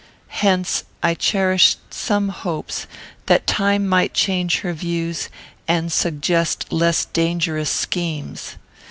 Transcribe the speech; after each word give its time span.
Hence, 0.29 0.83
I 1.03 1.13
cherished 1.13 1.77
some 1.93 2.29
hopes 2.29 2.87
that 3.27 3.45
time 3.45 3.87
might 3.87 4.15
change 4.15 4.61
her 4.61 4.73
views, 4.73 5.29
and 5.67 5.91
suggest 5.93 6.73
less 6.73 7.05
dangerous 7.05 7.69
schemes. 7.69 8.55